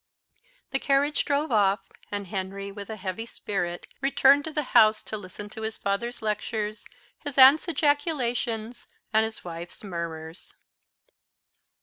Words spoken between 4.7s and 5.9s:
house to listen to his